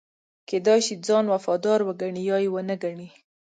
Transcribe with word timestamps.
کېدای 0.49 0.79
شي 0.85 0.95
ځان 1.07 1.25
وفادار 1.33 1.79
وګڼي 1.83 2.21
یا 2.29 2.37
یې 2.43 2.49
ونه 2.51 2.75
ګڼي. 2.83 3.07